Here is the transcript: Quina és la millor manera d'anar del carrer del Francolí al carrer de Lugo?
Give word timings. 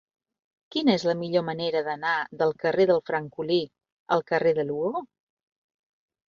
Quina 0.75 0.93
és 0.99 1.03
la 1.09 1.13
millor 1.17 1.43
manera 1.49 1.83
d'anar 1.87 2.13
del 2.39 2.55
carrer 2.63 2.87
del 2.93 3.03
Francolí 3.11 3.59
al 4.17 4.25
carrer 4.33 4.55
de 4.61 4.67
Lugo? 4.71 5.05